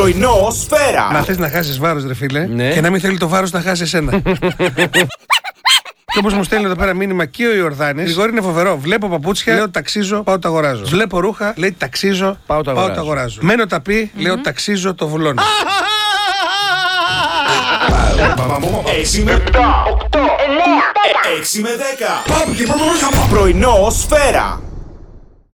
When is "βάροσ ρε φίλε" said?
1.78-2.46